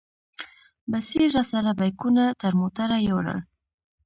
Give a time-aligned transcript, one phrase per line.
[0.91, 3.39] بصیر راسره بیکونه تر موټره یوړل.